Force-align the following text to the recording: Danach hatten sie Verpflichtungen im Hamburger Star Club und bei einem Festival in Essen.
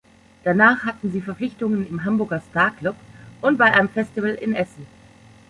Danach 0.43 0.83
hatten 0.85 1.11
sie 1.11 1.21
Verpflichtungen 1.21 1.87
im 1.87 2.03
Hamburger 2.03 2.39
Star 2.49 2.71
Club 2.71 2.95
und 3.43 3.59
bei 3.59 3.71
einem 3.71 3.87
Festival 3.87 4.31
in 4.33 4.55
Essen. 4.55 4.87